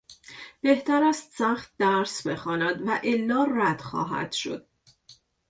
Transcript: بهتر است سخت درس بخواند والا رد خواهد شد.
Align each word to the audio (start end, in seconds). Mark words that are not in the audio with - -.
بهتر 0.61 1.03
است 1.03 1.31
سخت 1.37 1.73
درس 1.77 2.27
بخواند 2.27 2.87
والا 2.87 3.43
رد 3.43 3.81
خواهد 3.81 4.31
شد. 4.31 4.67